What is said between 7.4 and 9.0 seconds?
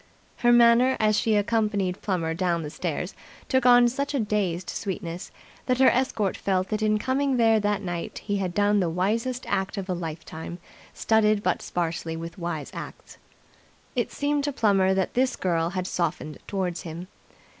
that night he had done the